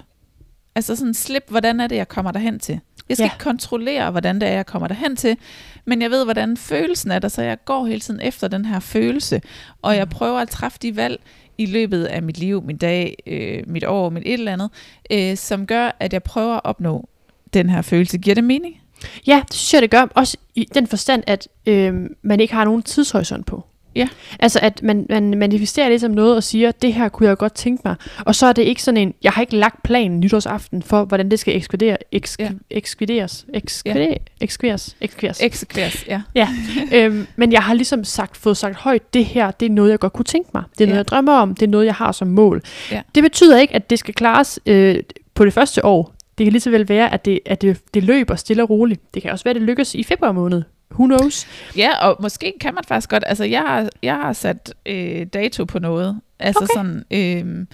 [0.76, 2.80] Altså sådan slip, hvordan er det, jeg kommer derhen til.
[3.10, 3.28] Jeg skal Ja.
[3.28, 3.34] ja.
[3.36, 5.38] ikke kontrollere, hvordan det er, jeg kommer derhen til,
[5.86, 8.80] men jeg ved, hvordan følelsen er der, så jeg går hele tiden efter den her
[8.80, 9.42] følelse,
[9.82, 10.10] og jeg Mm.
[10.10, 11.22] prøver at træffe de valg
[11.58, 14.70] i løbet af mit liv, min dag, øh, mit år, mit et eller andet,
[15.12, 17.10] øh, som gør, at jeg prøver at opnå
[17.54, 18.18] den her følelse.
[18.18, 18.79] Giver det mening?
[19.28, 20.08] Ja, det synes jeg, det gør.
[20.16, 23.64] Også i den forstand, at øh, man ikke har nogen tidshorisont på.
[23.96, 24.08] Ja.
[24.40, 27.54] Altså, at man, man manifesterer det som noget og siger, det her kunne jeg godt
[27.54, 27.96] tænke mig.
[28.26, 31.32] Og så er det ikke sådan en, jeg har ikke lagt planen nytårsaften for, hvordan
[31.32, 32.44] det skal ekspedere, eks, Ja.
[32.44, 32.50] ja.
[32.70, 35.42] ekspederes, ekspederes, ekspederes, ekspederes.
[35.42, 36.48] Eksekveres, ja.
[36.94, 40.00] øhm, men jeg har ligesom sagt, fået sagt højt, det her, det er noget, jeg
[40.00, 40.64] godt kunne tænke mig.
[40.78, 41.00] Det er noget, Ja.
[41.00, 41.56] jeg drømmer om.
[41.56, 42.62] Det er noget, jeg har som mål.
[42.92, 43.02] Ja.
[43.16, 44.96] Det betyder ikke, at det skal klares øh,
[45.34, 46.14] på det første år.
[46.40, 49.14] Det kan lige så vel være, at det, at det, det løber stille og roligt.
[49.14, 50.64] Det kan også være, at det lykkes i februar måned.
[50.92, 51.48] Who knows?
[51.78, 55.66] Ja, og måske kan man faktisk godt, altså jeg har, jeg har sat øh, dato
[55.66, 56.20] på noget.
[56.40, 56.74] Altså Okay.
[56.80, 57.66] sådan, øh,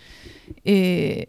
[0.65, 1.23] øh,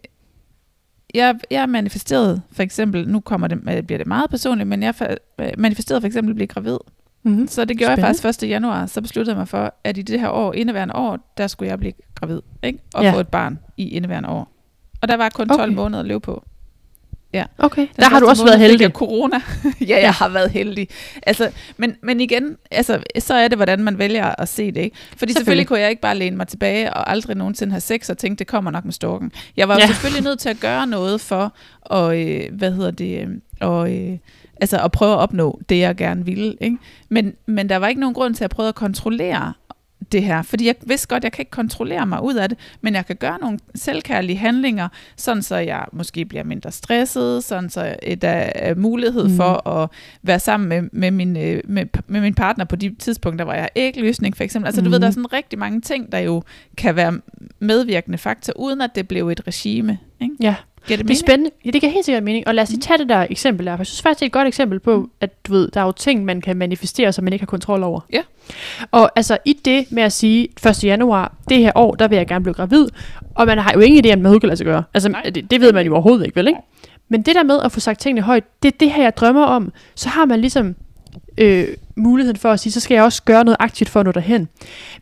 [1.15, 4.83] jeg, jeg har manifesteret for eksempel, nu kommer det, øh, bliver det meget personligt, men
[4.83, 4.93] jeg
[5.39, 6.77] øh, manifesterede for eksempel at blive gravid.
[7.23, 7.47] Mm-hmm.
[7.47, 8.07] Så det gjorde Spændende.
[8.07, 8.49] jeg faktisk 1.
[8.49, 11.69] januar, så besluttede jeg mig for, at i det her år, indeværende år, der skulle
[11.69, 12.79] jeg blive gravid, ikke?
[12.93, 13.13] Og Ja.
[13.13, 14.51] få et barn i indeværende år.
[15.01, 15.73] Og der var kun 12 Okay.
[15.73, 16.43] måneder at leve på.
[17.57, 18.89] Okay, Den der har du også været heldig.
[18.91, 19.41] Corona.
[19.89, 20.87] ja, jeg har været heldig.
[21.23, 24.77] Altså, men, men igen, altså, så er det, hvordan man vælger at se det.
[24.81, 24.95] Ikke?
[24.97, 25.35] Fordi selvfølgelig.
[25.35, 25.67] Selvfølgelig.
[25.67, 28.47] kunne jeg ikke bare læne mig tilbage og aldrig nogensinde have sex og tænke, det
[28.47, 29.31] kommer nok med storken.
[29.57, 29.87] Jeg var Ja.
[29.87, 31.53] selvfølgelig nødt til at gøre noget for
[31.95, 33.27] at, øh, hvad hedder det, øh,
[33.61, 34.17] og, øh,
[34.61, 36.55] altså at prøve at opnå det, jeg gerne ville.
[36.61, 36.77] Ikke?
[37.09, 39.53] Men, men der var ikke nogen grund til at prøve at kontrollere
[40.11, 42.95] det her, fordi jeg vidste godt, jeg kan ikke kontrollere mig ud af det, men
[42.95, 47.95] jeg kan gøre nogle selvkærlige handlinger, sådan så jeg måske bliver mindre stresset, sådan så
[48.21, 49.29] der er mulighed Mm.
[49.31, 49.37] mm.
[49.37, 49.89] for at
[50.23, 53.61] være sammen med, med, min, øh, med, med min partner på de tidspunkter, hvor jeg
[53.61, 54.67] har ægløsning for eksempel.
[54.67, 54.85] Altså mm.
[54.85, 56.43] du ved, der er sådan rigtig mange ting, der jo
[56.77, 57.19] kan være
[57.59, 59.97] medvirkende faktor, uden at det blev et regime.
[60.21, 60.35] Ikke?
[60.39, 60.55] Ja,
[60.87, 61.17] Giver det, det er mening?
[61.17, 61.51] spændende.
[61.65, 62.47] Ja, det giver helt sikkert mening.
[62.47, 63.75] Og lad os lige tage det der eksempel der.
[63.75, 65.85] For jeg synes faktisk, det er et godt eksempel på, at du ved, der er
[65.85, 67.99] jo ting, man kan manifestere, som man ikke har kontrol over.
[68.13, 68.21] Ja.
[68.91, 70.83] Og altså i det med at sige 1.
[70.83, 72.87] januar, det her år, der vil jeg gerne blive gravid,
[73.35, 74.83] og man har jo ingen idé om, hvad det kan lade sig gøre.
[74.93, 76.59] Altså det, det ved man jo overhovedet ikke, vel ikke?
[77.09, 79.43] Men det der med at få sagt tingene højt, det er det her, jeg drømmer
[79.43, 80.75] om, så har man ligesom
[81.37, 84.11] øh, muligheden for at sige, så skal jeg også gøre noget aktivt for at nå
[84.11, 84.47] derhen.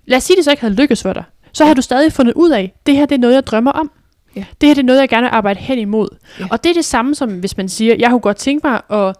[0.05, 1.24] Lad os sige, det så ikke havde lykkes for dig.
[1.53, 3.91] Så har du stadig fundet ud af, det her det er noget, jeg drømmer om.
[4.36, 4.44] Ja.
[4.62, 6.08] Det her det er noget, jeg gerne vil arbejde hen imod.
[6.39, 6.46] Ja.
[6.51, 9.16] Og det er det samme som, hvis man siger, jeg kunne godt tænke mig at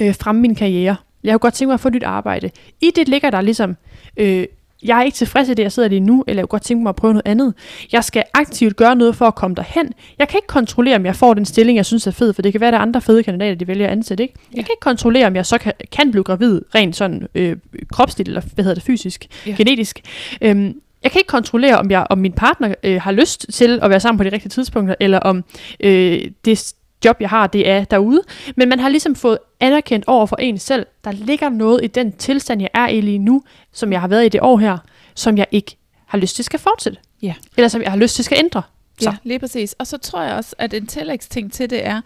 [0.00, 0.96] øh, fremme min karriere.
[1.24, 2.50] Jeg kunne godt tænke mig at få nyt arbejde.
[2.80, 3.76] I det ligger der ligesom,
[4.16, 4.46] øh,
[4.82, 6.82] jeg er ikke tilfreds i det, jeg sidder lige nu, eller jeg kunne godt tænke
[6.82, 7.54] mig at prøve noget andet.
[7.92, 9.92] Jeg skal aktivt gøre noget for at komme derhen.
[10.18, 12.52] Jeg kan ikke kontrollere, om jeg får den stilling, jeg synes er fed, for det
[12.52, 14.22] kan være, at der er andre fede kandidater, de vælger at ansætte.
[14.24, 14.34] Ikke?
[14.50, 14.62] Jeg Ja.
[14.62, 17.56] kan ikke kontrollere, om jeg så kan, kan blive gravid rent sådan øh,
[17.92, 19.54] kropsligt, eller hvad hedder det, fysisk, Ja.
[19.58, 20.00] genetisk.
[20.40, 23.90] Øhm, jeg kan ikke kontrollere, om, jeg, om min partner øh, har lyst til at
[23.90, 25.44] være sammen på de rigtige tidspunkter, eller om
[25.80, 28.22] øh, det job, jeg har, det er derude.
[28.56, 32.12] Men man har ligesom fået anerkendt over for en selv, der ligger noget i den
[32.12, 34.78] tilstand, jeg er i lige nu, som jeg har været i det år her,
[35.14, 36.98] som jeg ikke har lyst til skal fortsætte.
[37.22, 37.34] Ja.
[37.56, 38.62] Eller som jeg har lyst til skal ændre.
[39.00, 39.10] Så.
[39.10, 39.72] Ja, lige præcis.
[39.72, 42.00] Og så tror jeg også, at en tillægsting til det er,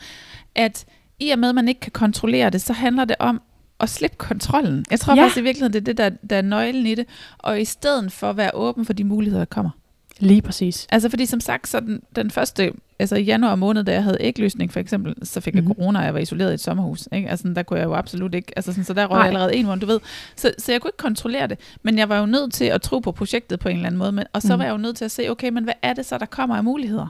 [0.54, 0.84] at
[1.18, 3.40] i og med, at man ikke kan kontrollere det, så handler det om
[3.82, 4.84] at slippe kontrollen.
[4.90, 5.22] Jeg tror Ja.
[5.22, 7.06] faktisk i virkeligheden, det er det, der, der er nøglen i det.
[7.38, 9.70] Og i stedet for at være åben for de muligheder, der kommer.
[10.18, 10.86] Lige præcis.
[10.90, 14.16] Altså fordi som sagt, så den, den første, altså i januar måned, da jeg havde
[14.20, 15.72] ægløsning for eksempel, så fik jeg Mhm.
[15.74, 17.08] corona, og jeg var isoleret i et sommerhus.
[17.12, 17.28] Ikke?
[17.30, 19.66] Altså der kunne jeg jo absolut ikke, altså sådan, så der røg jeg allerede en
[19.66, 20.00] måned, du ved.
[20.36, 22.98] Så, så jeg kunne ikke kontrollere det, men jeg var jo nødt til at tro
[22.98, 24.12] på projektet på en eller anden måde.
[24.12, 24.58] Men, og så Mhm.
[24.58, 26.56] var jeg jo nødt til at se, okay, men hvad er det så, der kommer
[26.56, 27.06] af muligheder?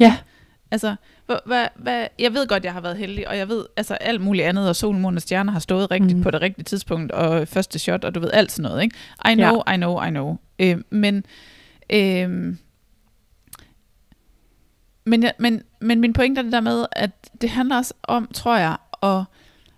[0.00, 0.16] Ja.
[0.70, 0.94] Altså,
[1.26, 4.20] hvad, hvad, hvad, jeg ved godt, jeg har været heldig, og jeg ved altså alt
[4.20, 6.22] muligt andet, og solen, månen og stjerner har stået rigtigt mm.
[6.22, 8.96] på det rigtige tidspunkt, og første shot, og du ved alt sådan noget, ikke?
[9.30, 9.74] I know, ja.
[9.74, 10.36] I know, I know.
[10.58, 11.24] Øh, men,
[11.92, 12.56] øh,
[15.06, 18.56] men, men, men min pointe er det der med, at det handler også om, tror
[18.56, 19.24] jeg, at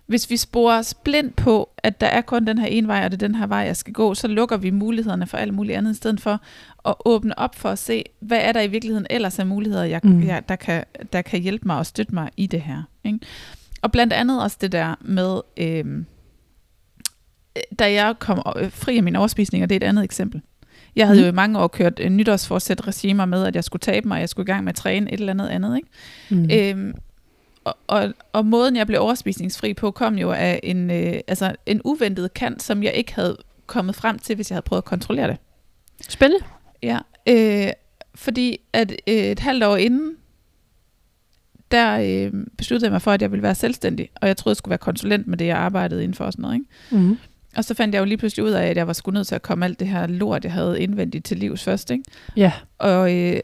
[0.05, 3.11] hvis vi sporer os blind på, at der er kun den her ene vej, og
[3.11, 5.77] det er den her vej, jeg skal gå, så lukker vi mulighederne for alt muligt
[5.77, 6.41] andet, i stedet for
[6.85, 9.99] at åbne op for at se, hvad er der i virkeligheden ellers af muligheder, jeg,
[10.03, 10.09] Mm.
[10.09, 10.23] mm.
[10.27, 12.83] jeg, der, kan, der kan hjælpe mig og støtte mig i det her.
[13.03, 13.19] Ikke?
[13.81, 16.05] Og blandt andet også det der med, øhm,
[17.79, 20.41] da jeg kom øh, fri af mine overspisninger, det er et andet eksempel.
[20.95, 21.23] Jeg havde Mhm.
[21.25, 24.19] jo i mange år kørt øh, nytårsforsæt regimer med, at jeg skulle tabe mig, og
[24.21, 25.75] jeg skulle i gang med at træne et eller andet andet.
[25.77, 25.87] Ikke?
[26.29, 26.37] Mm.
[26.37, 26.93] Mm.
[27.63, 31.81] Og, og, og måden, jeg blev overspisningsfri på, kom jo af en, øh, altså en
[31.83, 35.27] uventet kant, som jeg ikke havde kommet frem til, hvis jeg havde prøvet at kontrollere
[35.27, 35.37] det.
[36.09, 36.45] Spændende.
[36.83, 36.99] Ja,
[37.29, 37.71] øh,
[38.15, 40.15] fordi at øh, et halvt år inden,
[41.71, 44.57] der øh, besluttede jeg mig for, at jeg ville være selvstændig, og jeg troede, jeg
[44.57, 46.55] skulle være konsulent med det, jeg arbejdede inden for og sådan noget.
[46.55, 46.67] Ikke?
[46.91, 47.17] Mm.
[47.55, 49.35] Og så fandt jeg jo lige pludselig ud af, at jeg var sgu nødt til
[49.35, 51.91] at komme alt det her lort, jeg havde indvendigt til livs først.
[51.91, 52.03] Ikke?
[52.35, 52.51] Ja.
[52.77, 53.39] Og, øh,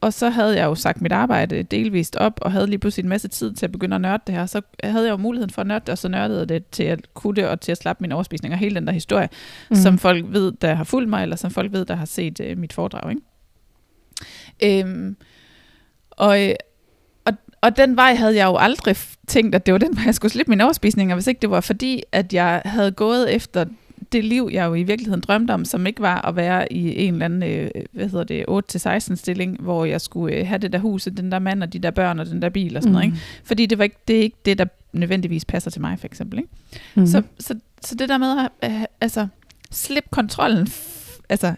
[0.00, 3.08] og så havde jeg jo sagt mit arbejde delvist op, og havde lige pludselig en
[3.08, 4.46] masse tid til at begynde at nørde det her.
[4.46, 7.14] Så havde jeg jo muligheden for at nørde det, og så nørdede det til at
[7.14, 9.28] kunne det, og til at slappe min overspisning, og hele den der historie,
[9.70, 9.76] mm.
[9.76, 12.58] som folk ved, der har fulgt mig, eller som folk ved, der har set øh,
[12.58, 13.10] mit foredrag.
[13.10, 13.22] Ikke?
[14.62, 15.16] Øhm,
[16.10, 16.54] og, øh,
[17.24, 20.14] og, og den vej havde jeg jo aldrig tænkt, at det var den vej, jeg
[20.14, 23.64] skulle slippe mine overspisninger, hvis ikke det var fordi, at jeg havde gået efter
[24.12, 27.12] det liv, jeg jo i virkeligheden drømte om, som ikke var at være i en
[27.12, 30.78] eller anden, øh, hvad hedder det, 8-16 stilling, hvor jeg skulle øh, have det der
[30.78, 32.92] hus, den der mand og de der børn og den der bil og sådan mm.
[32.92, 33.06] noget.
[33.06, 33.18] Ikke?
[33.44, 36.38] Fordi det, var ikke, det er ikke det, der nødvendigvis passer til mig, for eksempel.
[36.38, 36.50] Ikke?
[36.94, 37.06] Mm.
[37.06, 39.26] Så, så, så det der med at øh, altså,
[39.70, 40.68] slip kontrollen,
[41.28, 41.54] altså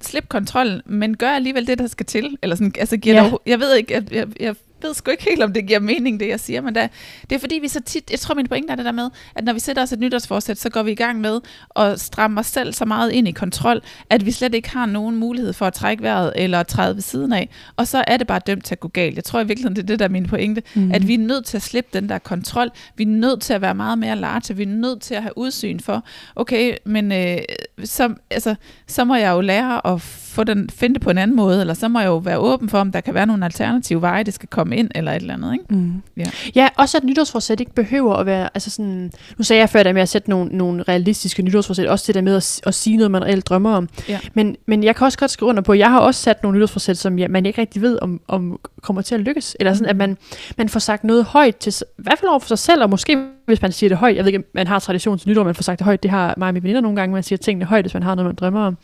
[0.00, 2.36] slip kontrollen, men gør alligevel det, der skal til.
[2.42, 3.30] Eller sådan, altså, giver Ja.
[3.30, 6.20] dog, jeg ved ikke, jeg, jeg, jeg ved sgu ikke helt, om det giver mening,
[6.20, 6.88] det jeg siger, men da,
[7.30, 9.44] det er fordi, vi så tit, jeg tror, min pointe er det der med, at
[9.44, 11.40] når vi sætter os et nytårsforsæt, så går vi i gang med
[11.76, 15.16] at stramme os selv så meget ind i kontrol, at vi slet ikke har nogen
[15.16, 18.40] mulighed for at trække vejret eller træde ved siden af, og så er det bare
[18.46, 19.16] dømt til at gå galt.
[19.16, 20.90] Jeg tror i virkeligheden, det er det, der er min pointe, mm.
[20.92, 23.60] at vi er nødt til at slippe den der kontrol, vi er nødt til at
[23.60, 26.04] være meget mere large, vi er nødt til at have udsyn for,
[26.36, 27.38] okay, men øh,
[27.84, 28.54] så, altså,
[28.86, 31.74] så må jeg jo lære at få den, finde det på en anden måde, eller
[31.74, 34.34] så må jeg jo være åben for, om der kan være nogle alternative veje, det
[34.34, 35.52] skal komme ind, eller et eller andet.
[35.52, 35.64] Ikke?
[35.68, 36.02] Mm.
[36.16, 36.24] Ja.
[36.54, 39.94] ja, også at nytårsforsæt ikke behøver at være, altså sådan, nu sagde jeg før det
[39.94, 43.10] med at sætte nogle, nogle realistiske nytårsforsæt, også det der med at, at sige noget,
[43.10, 43.88] man reelt drømmer om.
[44.08, 44.20] Ja.
[44.34, 46.58] Men, men jeg kan også godt skrive under på, at jeg har også sat nogle
[46.58, 49.56] nytårsforsæt, som jeg, man ikke rigtig ved, om, om kommer til at lykkes.
[49.60, 50.16] Eller sådan, at man,
[50.58, 53.18] man får sagt noget højt til, i hvert fald over for sig selv, og måske
[53.48, 55.62] hvis man siger det højt, jeg ved ikke, man har tradition til nytår, man får
[55.62, 57.84] sagt det højt, det har mig og mine veninder nogle gange, man siger tingene højt,
[57.84, 58.78] hvis man har noget, man drømmer om.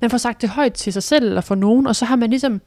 [0.00, 2.30] Man får sagt det højt til sig selv, eller for nogen, og så har man
[2.30, 2.60] ligesom,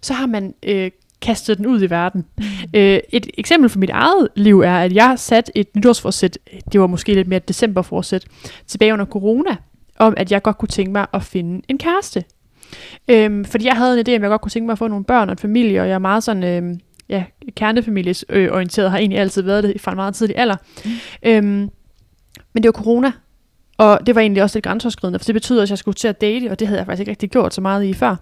[0.00, 0.90] så har man øh,
[1.22, 2.24] kastet den ud i verden.
[2.38, 2.44] Mm.
[2.74, 6.38] Øh, et eksempel fra mit eget liv er, at jeg satte et nytårsforsæt,
[6.72, 8.24] det var måske lidt mere et decemberforsæt,
[8.66, 9.56] tilbage under corona,
[9.98, 12.24] om at jeg godt kunne tænke mig at finde en kæreste.
[13.08, 15.04] Øhm, fordi jeg havde en idé, om jeg godt kunne tænke mig at få nogle
[15.04, 16.80] børn og en familie, og jeg er meget sådan, øhm,
[17.14, 17.24] ja,
[17.56, 20.56] kernefamilies øh, orienteret, har egentlig altid været det fra en meget tidlig alder.
[20.84, 20.90] Mm.
[21.22, 21.70] Øhm,
[22.52, 23.12] men det var corona,
[23.78, 26.20] og det var egentlig også lidt grænseoverskridende, for det betyder, at jeg skulle til at
[26.20, 28.16] date, og det havde jeg faktisk ikke rigtig gjort så meget i før.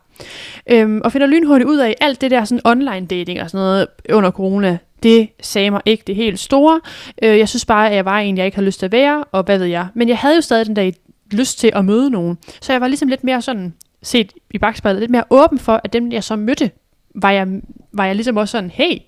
[0.71, 3.87] Øhm, og finder lynhurtigt ud af alt det der sådan online dating og sådan noget
[4.13, 6.81] under corona, det sagde mig ikke det helt store.
[7.23, 9.25] Øh, jeg synes bare, at jeg var en, jeg ikke havde lyst til at være,
[9.25, 9.87] og hvad ved jeg.
[9.95, 10.91] Men jeg havde jo stadig den der
[11.31, 12.39] lyst til at møde nogen.
[12.61, 15.93] Så jeg var ligesom lidt mere sådan, set i bagspejlet, lidt mere åben for, at
[15.93, 16.71] dem, jeg så mødte,
[17.15, 17.49] var jeg,
[17.93, 18.99] var jeg ligesom også sådan, hey,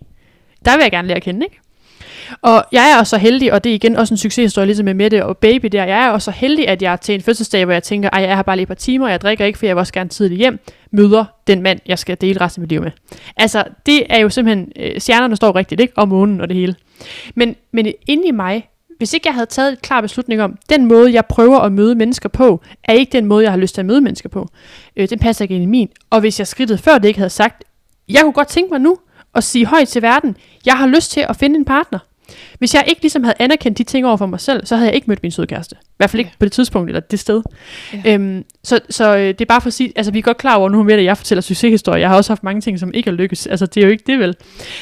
[0.65, 1.61] der vil jeg gerne lære at kende, ikke?
[2.43, 4.95] Og jeg er også så heldig, og det er igen også en succeshistorie, ligesom med
[4.95, 5.85] Mette og Baby der.
[5.85, 8.23] Jeg er også så heldig, at jeg er til en fødselsdag, hvor jeg tænker, ej,
[8.23, 9.93] jeg har bare lige et par timer, og jeg drikker ikke, for jeg vil også
[9.93, 10.59] gerne tidligt hjem,
[10.91, 12.91] møder den mand, jeg skal dele resten af mit liv med.
[13.37, 15.93] Altså, det er jo simpelthen, øh, stjernerne står rigtigt, ikke?
[15.97, 16.75] Og månen og det hele.
[17.35, 18.69] Men, men inde i mig,
[18.99, 21.95] hvis ikke jeg havde taget et klar beslutning om, den måde, jeg prøver at møde
[21.95, 24.49] mennesker på, er ikke den måde, jeg har lyst til at møde mennesker på.
[24.97, 25.89] Øh, den passer ikke ind i min.
[26.11, 27.65] Og hvis jeg skridtet før det ikke havde sagt,
[28.09, 28.99] jeg kunne godt tænke mig nu
[29.35, 30.37] at sige højt til verden,
[30.67, 31.99] jeg har lyst til at finde en partner.
[32.59, 34.95] Hvis jeg ikke ligesom havde anerkendt de ting over for mig selv, så havde jeg
[34.95, 35.77] ikke mødt min sødkæreste.
[35.83, 36.37] I hvert fald ikke Ja.
[36.39, 37.43] på det tidspunkt eller det sted.
[38.05, 38.15] Ja.
[38.15, 40.57] Øhm, så så øh, det er bare for at sige, altså vi er godt klar
[40.57, 41.99] over nu med, at jeg fortæller succeshistorier.
[42.01, 43.47] Jeg har også haft mange ting, som ikke har lykkes.
[43.47, 44.35] Altså det er jo ikke det vel.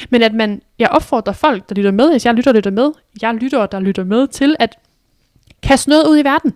[0.09, 3.33] Men at man, jeg opfordrer folk, der lytter med, hvis jeg lytter, lytter med, jeg
[3.33, 4.75] lytter, der lytter med, til at
[5.63, 6.53] kaste noget ud i verden.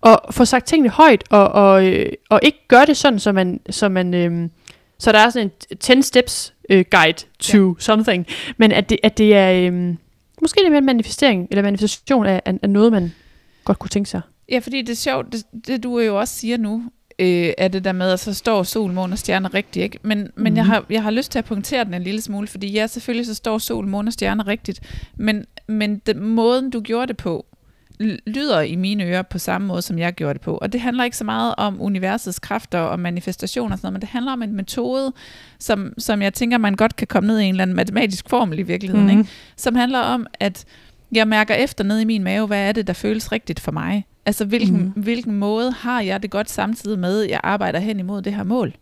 [0.00, 3.60] Og få sagt tingene højt, og, og, øh, og ikke gøre det sådan, så man,
[3.70, 4.48] så man øh,
[4.98, 7.74] så der er sådan en 10 steps øh, guide to ja.
[7.78, 8.26] something.
[8.56, 9.94] Men at det, at det er, øh,
[10.42, 13.12] måske det er mere en manifestering, eller manifestation af, af, af noget, man
[13.64, 14.20] godt kunne tænke sig.
[14.50, 16.82] Ja, fordi det er sjovt, det, det du jo også siger nu,
[17.18, 19.98] øh, er det der med, at så står sol, måne og stjerner rigtigt, ikke?
[20.02, 20.56] Men, men Mhm.
[20.56, 23.26] jeg, har, jeg har lyst til at punktere den en lille smule, fordi ja, selvfølgelig
[23.26, 24.80] så står sol, måne og stjerner rigtigt,
[25.16, 27.46] men, men den måden, du gjorde det på,
[28.26, 30.56] lyder i mine ører på samme måde, som jeg gjorde det på.
[30.56, 34.00] Og det handler ikke så meget om universets kræfter og manifestationer og sådan noget, men
[34.00, 35.12] det handler om en metode,
[35.58, 38.58] som, som jeg tænker, man godt kan komme ned i en eller anden matematisk formel
[38.58, 39.18] i virkeligheden, Mhm.
[39.18, 39.30] ikke?
[39.56, 40.64] som handler om, at
[41.12, 44.06] jeg mærker efter ned i min mave, hvad er det, der føles rigtigt for mig?
[44.26, 45.02] Altså, hvilken, mm.
[45.02, 48.42] hvilken måde har jeg det godt samtidig med, at jeg arbejder hen imod det her
[48.44, 48.74] mål,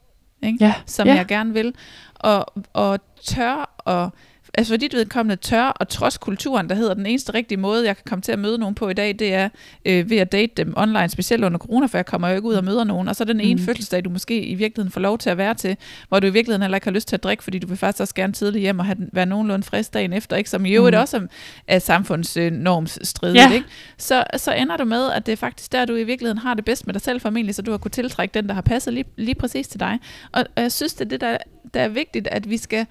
[0.43, 0.59] ikke?
[0.65, 1.15] Ja, som ja.
[1.15, 1.75] jeg gerne vil.
[2.15, 4.11] Og, og tør og
[4.57, 7.97] altså for dit vedkommende tør og trods kulturen, der hedder, den eneste rigtige måde, jeg
[7.97, 9.49] kan komme til at møde nogen på i dag, det er
[9.85, 12.55] øh, ved at date dem online, specielt under corona, for jeg kommer jo ikke ud
[12.55, 13.09] og møder nogen.
[13.09, 13.67] Og så den ene Mm.
[13.67, 15.77] fødselsdag, du måske i virkeligheden får lov til at være til,
[16.09, 18.01] hvor du i virkeligheden heller ikke har lyst til at drikke, fordi du vil faktisk
[18.01, 20.51] også gerne tidligt hjem og have være nogenlunde frisk dagen efter, ikke?
[20.51, 21.01] som i øvrigt Mm.
[21.01, 21.21] også er,
[21.69, 23.37] er samfundsnormsstridigt.
[23.37, 23.53] Ja.
[23.53, 23.67] Ikke?
[23.99, 26.65] Så, så ender du med, at det er faktisk der, du i virkeligheden har det
[26.65, 29.05] bedst med dig selv formentlig, så du har kunnet tiltrække den, der har passet lige,
[29.17, 29.99] lige præcis til dig.
[30.33, 31.37] Og, og jeg synes, det er det, der,
[31.75, 32.87] der er vigtigt, at vi skal...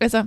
[0.00, 0.24] Altså,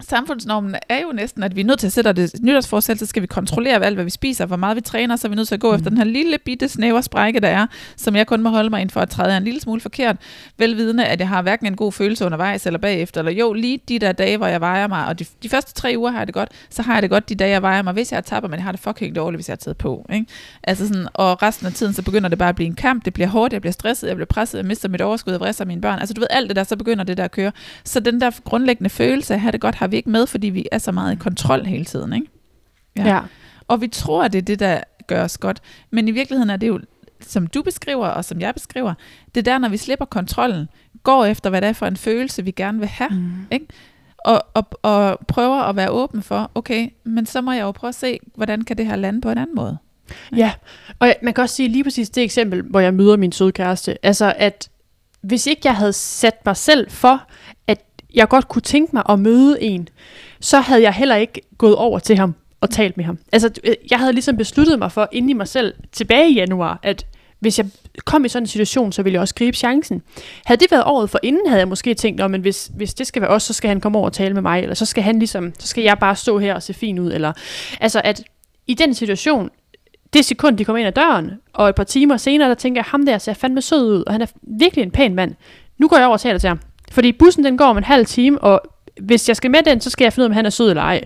[0.00, 3.22] samfundsnormen er jo næsten, at vi er nødt til at sætte det nytårsforsæt, så skal
[3.22, 5.54] vi kontrollere alt, hvad vi spiser, hvor meget vi træner, så er vi nødt til
[5.54, 5.76] at gå mm.
[5.76, 8.80] efter den her lille bitte snævre sprække, der er, som jeg kun må holde mig
[8.80, 10.16] ind for at træde en lille smule forkert,
[10.58, 13.98] velvidende, at jeg har hverken en god følelse undervejs eller bagefter, eller jo, lige de
[13.98, 16.34] der dage, hvor jeg vejer mig, og de, de første tre uger har jeg det
[16.34, 18.56] godt, så har jeg det godt de dage, jeg vejer mig, hvis jeg tapper, men
[18.56, 20.06] jeg har det fucking dårligt, hvis jeg har taget på.
[20.12, 20.26] Ikke?
[20.62, 23.14] Altså sådan, og resten af tiden, så begynder det bare at blive en kamp, det
[23.14, 25.80] bliver hårdt, jeg bliver stresset, jeg bliver presset, jeg mister mit overskud, jeg vrisser mine
[25.80, 27.52] børn, altså du ved alt det der, så begynder det der at køre.
[27.84, 30.26] Så den der grundlæggende følelse af at have det godt har har vi ikke med,
[30.26, 32.12] fordi vi er så meget i kontrol hele tiden.
[32.12, 32.26] Ikke?
[32.96, 33.08] Ja.
[33.08, 33.20] ja.
[33.68, 35.60] Og vi tror, at det er det, der gør os godt.
[35.90, 36.80] Men i virkeligheden er det jo,
[37.20, 38.94] som du beskriver, og som jeg beskriver,
[39.34, 40.68] det er der, når vi slipper kontrollen,
[41.02, 43.10] går efter, hvad det er for en følelse, vi gerne vil have.
[43.10, 43.46] Mm.
[43.50, 43.66] Ikke?
[44.18, 47.88] Og, og, og prøver at være åben for, okay, men så må jeg jo prøve
[47.88, 49.78] at se, hvordan kan det her lande på en anden måde.
[50.36, 50.52] Ja,
[50.98, 54.06] og man kan også sige lige præcis det eksempel, hvor jeg møder min søde kæreste.
[54.06, 54.70] Altså, at
[55.20, 57.28] hvis ikke jeg havde sat mig selv for,
[58.14, 59.88] jeg godt kunne tænke mig at møde en,
[60.40, 63.18] så havde jeg heller ikke gået over til ham og talt med ham.
[63.32, 66.80] Altså, øh, jeg havde ligesom besluttet mig for inde i mig selv tilbage i januar,
[66.82, 67.06] at
[67.40, 67.66] hvis jeg
[68.04, 70.02] kom i sådan en situation, så ville jeg også gribe chancen.
[70.44, 73.22] Havde det været året for inden, havde jeg måske tænkt, men hvis, hvis det skal
[73.22, 75.18] være os, så skal han komme over og tale med mig, eller så skal han
[75.18, 77.32] ligesom, så skal jeg bare stå her og se fin ud, eller
[77.80, 78.22] altså at
[78.66, 79.50] i den situation,
[80.12, 82.84] det sekund, de kommer ind ad døren, og et par timer senere, der tænker jeg,
[82.84, 85.34] ham der ser fandme sød ud, og han er virkelig en pæn mand.
[85.78, 86.60] Nu går jeg over og taler til ham.
[86.92, 88.60] Fordi bussen den går om en halv time, og
[89.00, 90.70] hvis jeg skal med den, så skal jeg finde ud af, om han er sød
[90.70, 91.00] eller ej.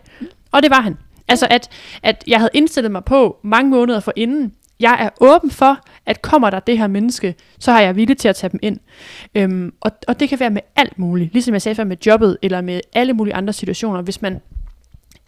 [0.52, 0.96] Og det var han.
[1.28, 1.68] Altså at,
[2.02, 6.22] at jeg havde indstillet mig på mange måneder for inden, jeg er åben for, at
[6.22, 8.78] kommer der det her menneske, så har jeg villig til at tage dem ind.
[9.34, 12.38] Øhm, og, og det kan være med alt muligt, ligesom jeg sagde før med jobbet,
[12.42, 14.02] eller med alle mulige andre situationer.
[14.02, 14.40] Hvis man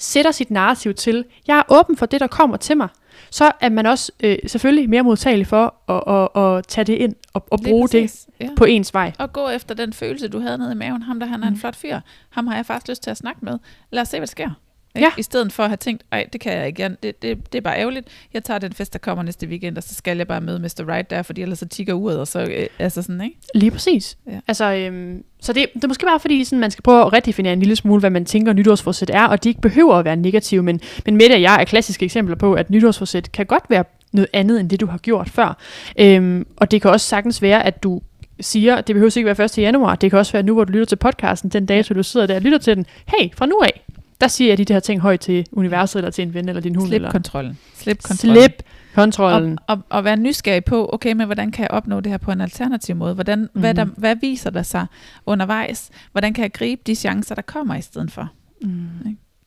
[0.05, 2.89] sætter sit narrativ til, jeg er åben for det, der kommer til mig,
[3.31, 7.15] så er man også øh, selvfølgelig mere modtagelig for at, at, at tage det ind
[7.33, 8.49] og, og bruge det ja.
[8.57, 9.13] på ens vej.
[9.19, 11.03] Og gå efter den følelse, du havde nede i maven.
[11.03, 11.55] Ham der, han er mm.
[11.55, 12.01] en flot fyr.
[12.31, 13.59] Ham har jeg faktisk lyst til at snakke med.
[13.91, 14.51] Lad os se, hvad der sker.
[14.97, 15.07] Ikke?
[15.07, 15.11] Ja.
[15.19, 17.63] I stedet for at have tænkt, ej, det kan jeg ikke, det, det, det er
[17.63, 18.09] bare ærgerligt.
[18.35, 20.85] Jeg tager den fest, der kommer næste weekend, og så skal jeg bare møde Mr.
[20.89, 23.37] Right der, fordi ellers så tigger uret, og så, øh, altså sådan, ikke?
[23.55, 24.19] Lige præcis.
[24.27, 24.41] Ja.
[24.49, 27.53] Altså, øhm, så det, det er måske bare fordi, sådan, man skal prøve at redefinere
[27.53, 30.63] en lille smule, hvad man tænker nytårsforsæt er, og de ikke behøver at være negative,
[30.63, 34.29] men, men Mette og jeg er klassiske eksempler på, at nytårsforsæt kan godt være noget
[34.33, 35.59] andet, end det du har gjort før.
[35.99, 38.01] Øhm, og det kan også sagtens være, at du
[38.41, 39.59] siger, det behøver ikke være 1.
[39.59, 42.27] januar, det kan også være nu, hvor du lytter til podcasten, den dato, du sidder
[42.27, 42.87] der og lytter til den.
[43.07, 43.85] Hey, fra nu af,
[44.21, 46.75] der siger jeg de der ting højt til universet, eller til en ven, eller din
[46.75, 46.89] hund.
[46.89, 47.11] Slip eller...
[47.11, 47.59] kontrollen.
[47.75, 48.43] Slip kontrollen.
[48.43, 48.63] Slip
[48.95, 49.59] kontrollen.
[49.67, 52.31] Og, og, og være nysgerrig på, okay, men hvordan kan jeg opnå det her på
[52.31, 53.15] en alternativ måde?
[53.15, 53.61] Hvordan, mm.
[53.61, 54.87] hvad, der, hvad viser der sig
[55.27, 55.91] undervejs?
[56.13, 58.31] Hvordan kan jeg gribe de chancer, der kommer i stedet for?
[58.63, 58.89] Mm.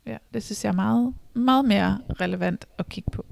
[0.08, 3.26] Ja, det synes jeg er meget, meget mere relevant at kigge på.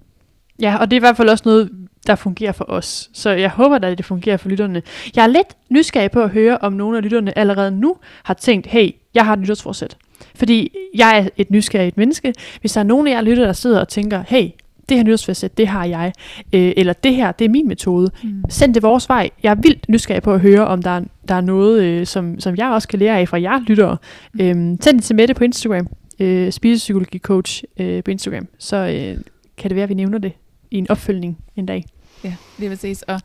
[0.59, 1.69] Ja, og det er i hvert fald også noget,
[2.07, 3.09] der fungerer for os.
[3.13, 4.81] Så jeg håber at det fungerer for lytterne.
[5.15, 8.67] Jeg er lidt nysgerrig på at høre, om nogle af lytterne allerede nu har tænkt,
[8.67, 9.97] hey, jeg har et nytårsforsæt.
[10.35, 12.33] Fordi jeg er et nysgerrigt menneske.
[12.59, 14.49] Hvis der er nogen af jer lytter, der sidder og tænker, hey,
[14.89, 16.13] det her nytårsforsæt, det har jeg,
[16.53, 18.11] øh, eller det her, det er min metode.
[18.23, 18.43] Mm.
[18.49, 19.29] Send det vores vej.
[19.43, 22.39] Jeg er vildt nysgerrig på at høre, om der er, der er noget, øh, som,
[22.39, 23.97] som jeg også kan lære af fra jer lyttere.
[24.33, 24.41] Mm.
[24.41, 25.87] Øhm, send det til Mette på Instagram,
[26.19, 29.17] øh, spisepsykologi coach øh, på Instagram, så øh,
[29.57, 30.31] kan det være, at vi nævner det
[30.71, 31.85] i en opfølgning en dag.
[32.23, 33.01] Ja, det er præcis.
[33.01, 33.21] Og,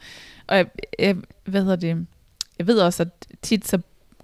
[0.47, 0.67] og jeg,
[0.99, 2.07] jeg, hvad hedder det?
[2.59, 3.09] Jeg ved også, at
[3.43, 3.79] tit så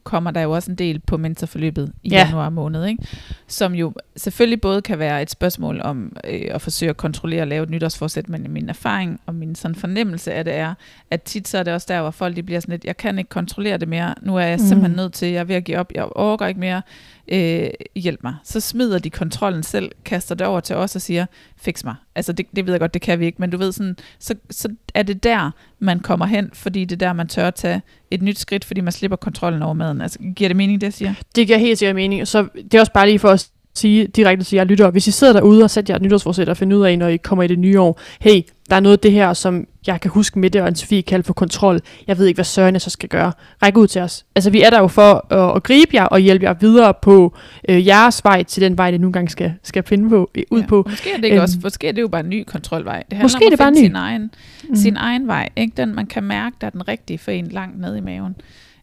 [0.07, 2.25] kommer der jo også en del på mentorforløbet i ja.
[2.25, 3.07] januar måned, ikke?
[3.47, 7.47] som jo selvfølgelig både kan være et spørgsmål om øh, at forsøge at kontrollere og
[7.47, 10.75] lave et nytårsforsæt, men min erfaring og min sådan fornemmelse af det er,
[11.11, 13.19] at tit så er det også der, hvor folk de bliver sådan lidt, jeg kan
[13.19, 14.67] ikke kontrollere det mere, nu er jeg mm.
[14.67, 16.83] simpelthen nødt til, jeg er ved at give op, jeg overgår ikke mere,
[17.29, 18.35] øh, hjælp mig.
[18.45, 21.95] Så smider de kontrollen selv, kaster det over til os og siger, fix mig.
[22.15, 24.35] Altså det, det ved jeg godt, det kan vi ikke, men du ved sådan, så,
[24.51, 27.83] så er det der, man kommer hen, fordi det er der, man tør at tage
[28.11, 30.01] et nyt skridt, fordi man slipper kontrollen over maden.
[30.01, 31.15] Altså giver det mening, det jeg siger?
[31.37, 32.29] Det giver helt sikkert mening.
[32.29, 35.11] Så det er også bare lige for at sige direkte til jer lytter, hvis I
[35.11, 37.47] sidder derude og sætter jer et nytårsforsæt og finder ud af, når I kommer i
[37.47, 40.51] det nye år, hey, der er noget af det her, som jeg kan huske med
[40.51, 41.81] det, og Anne-Sophie kaldte for kontrol.
[42.07, 43.33] Jeg ved ikke, hvad Søren jeg så skal gøre.
[43.63, 44.27] Ræk ud til os.
[44.35, 47.35] Altså, vi er der jo for at, at gribe jer og hjælpe jer videre på
[47.69, 50.61] øh, jeres vej til den vej, det nogle gange skal, skal finde på, øh, ud
[50.61, 50.87] ja, på.
[50.91, 53.03] Måske er det ikke øhm, også, måske er det jo bare en ny kontrolvej.
[53.11, 53.77] Det handler måske om at det bare ny.
[53.77, 54.31] sin egen,
[54.69, 54.77] mm.
[54.77, 55.49] sin egen vej.
[55.57, 55.73] Ikke?
[55.77, 58.37] Den, man kan mærke, der er den rigtige for en langt ned i maven.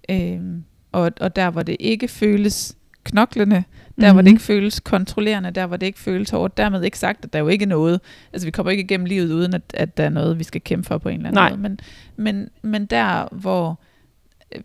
[0.09, 2.75] Øhm, og, og der, hvor det ikke føles
[3.13, 3.63] knoklende,
[4.01, 4.35] der hvor det mhm.
[4.35, 6.57] ikke føles kontrollerende, der hvor det ikke føles hårdt.
[6.57, 8.01] Dermed ikke sagt, at der jo ikke er noget.
[8.33, 10.87] Altså vi kommer ikke igennem livet uden, at, at der er noget, vi skal kæmpe
[10.87, 11.49] for på en eller anden Nej.
[11.49, 11.61] måde.
[11.61, 11.79] Men,
[12.15, 13.79] men, men der hvor,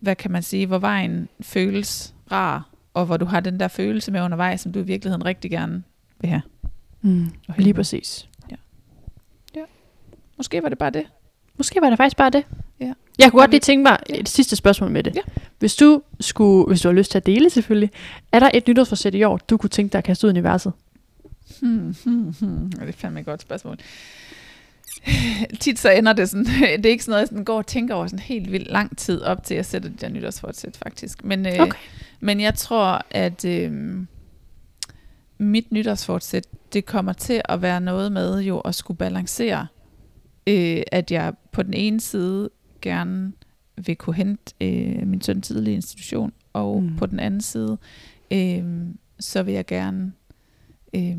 [0.01, 4.11] hvad kan man sige, hvor vejen føles rar, og hvor du har den der følelse
[4.11, 5.83] med undervejs, som du i virkeligheden rigtig gerne
[6.21, 6.41] vil have.
[7.01, 8.29] Mm, lige præcis.
[8.51, 8.55] Ja.
[9.55, 9.63] ja.
[10.37, 11.03] Måske var det bare det.
[11.57, 12.45] Måske var det faktisk bare det.
[13.19, 13.23] Ja.
[13.23, 15.15] Jeg kunne godt lige tænke mig et sidste spørgsmål med det.
[15.15, 15.21] Ja.
[15.59, 17.91] Hvis du skulle, hvis du har lyst til at dele selvfølgelig,
[18.31, 20.73] er der et nytårsforsæt i år, du kunne tænke dig at kaste ud i universet?
[21.61, 22.71] Hmm, hmm, hmm.
[22.71, 23.77] Det er fandme et godt spørgsmål.
[25.59, 26.45] Tit så ender det sådan,
[26.77, 28.97] det er ikke sådan noget, jeg sådan går og tænker over sådan helt vildt lang
[28.97, 31.23] tid op til at sætte det der nytårsforsæt faktisk.
[31.23, 31.79] Men, øh, okay.
[32.19, 33.71] men jeg tror, at øh,
[35.37, 39.67] mit nytårsforsæt, det kommer til at være noget med jo at skulle balancere,
[40.47, 42.49] øh, at jeg på den ene side
[42.81, 43.31] gerne
[43.85, 46.95] vil kunne hente øh, min søn tidlig institution, og mm.
[46.95, 47.77] på den anden side
[48.33, 48.63] øh,
[49.19, 50.11] så vil jeg gerne
[50.95, 51.17] øh,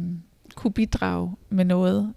[0.55, 2.15] kunne bidrage med noget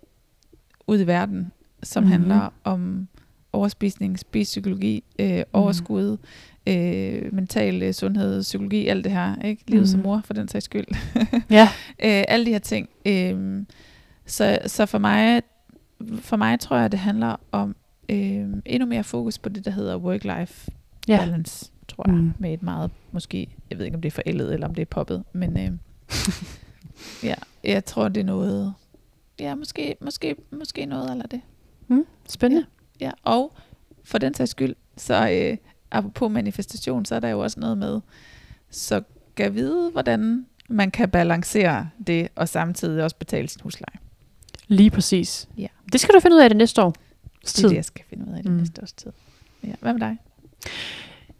[0.87, 1.51] ud i verden,
[1.83, 2.11] som Mhm.
[2.11, 2.29] mm-hmm.
[2.31, 3.07] handler om
[3.53, 6.17] overspisning, spisepsykologi, øh, overskud,
[6.67, 9.41] øh, mental øh, sundhed, psykologi, alt det her.
[9.41, 9.63] Ikke?
[9.67, 9.87] Livet mm.
[9.87, 10.07] som Mhm.
[10.07, 10.85] mor, for den sags skyld.
[11.49, 11.63] Ja.
[12.05, 12.89] øh, alle de her ting.
[13.05, 13.63] Øh,
[14.25, 15.41] så, så for mig,
[16.15, 17.75] for mig tror jeg, det handler om
[18.09, 20.67] øh, endnu mere fokus på det, der hedder work-life
[21.07, 21.17] Ja.
[21.17, 22.15] balance, tror jeg.
[22.15, 22.21] Mm.
[22.21, 22.33] Mm.
[22.39, 24.85] Med et meget, måske, jeg ved ikke, om det er forældet, eller om det er
[24.85, 25.71] poppet, men øh,
[27.29, 28.73] ja, jeg tror, det er noget,
[29.39, 31.41] ja, måske, måske, måske noget eller det.
[32.29, 32.65] Spændende.
[32.99, 33.53] Ja, og
[34.03, 35.57] for den sags skyld, så øh,
[35.91, 38.01] apropos manifestation, så er der jo også noget med,
[38.69, 39.01] så
[39.35, 43.99] kan vide, hvordan man kan balancere det, og samtidig også betale sin husleje.
[44.67, 45.49] Lige præcis.
[45.57, 45.67] Ja.
[45.91, 46.93] Det skal du finde ud af det næste år.
[47.45, 48.57] Det er det, jeg skal finde ud af i det Mm.
[48.57, 49.11] næste års tid.
[49.63, 49.73] Ja.
[49.81, 50.17] Hvad med dig?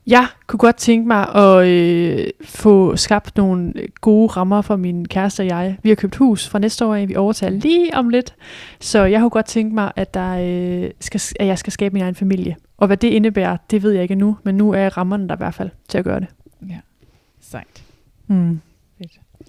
[0.08, 5.42] Jeg kunne godt tænke mig at øh, få skabt nogle gode rammer for min kæreste
[5.42, 5.78] og jeg.
[5.84, 8.36] Vi har købt hus fra næste år af, vi overtager lige om lidt.
[8.80, 10.30] Så jeg kunne godt tænke mig, at, der,
[10.86, 12.56] øh, skal, at jeg skal skabe min egen familie.
[12.78, 15.38] Og hvad det indebærer, det ved jeg ikke endnu, men nu er rammerne der i
[15.38, 16.28] hvert fald til at gøre det.
[16.70, 16.80] Ja,
[17.42, 17.84] sejt.
[18.28, 18.60] Mm.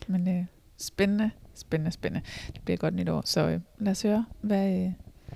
[0.09, 0.45] Men øh,
[0.79, 2.27] spændende, spændende, spændende.
[2.55, 3.23] Det bliver et godt nytår.
[3.25, 4.93] Så øh, lad os høre, hvad, øh,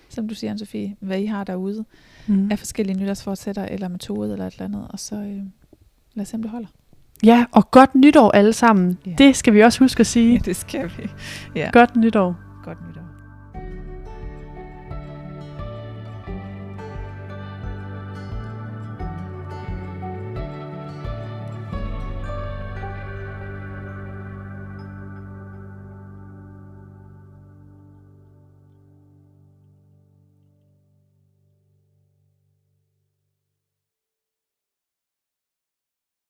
[0.08, 1.84] som du siger, Anne-Sophie, hvad I har derude
[2.26, 2.50] Mm.
[2.50, 4.86] af forskellige nytårsfortsætter eller metoder eller et eller andet.
[4.90, 5.36] Og så øh,
[6.14, 6.68] lad os se, om det holder.
[7.24, 8.98] Ja, og godt nytår alle sammen.
[9.06, 9.14] Ja.
[9.18, 10.38] Det skal vi også huske at sige.
[10.44, 11.08] det skal vi.
[11.54, 12.36] Ja, Godt nytår.
[12.64, 13.02] godt nytår.